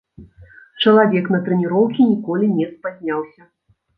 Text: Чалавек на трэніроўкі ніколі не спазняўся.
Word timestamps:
Чалавек 0.83 1.25
на 1.35 1.39
трэніроўкі 1.49 2.07
ніколі 2.13 2.49
не 2.57 2.65
спазняўся. 2.73 3.41